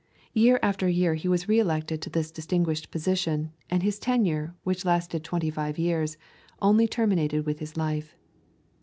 [0.33, 4.83] Year after year he was re elected to this distinguished position, and his tenure, which
[4.83, 6.17] lasted twenty five years,
[6.59, 8.15] only terminated with his life.